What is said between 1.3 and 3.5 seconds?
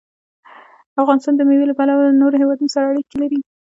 د مېوې له پلوه له نورو هېوادونو سره اړیکې لري.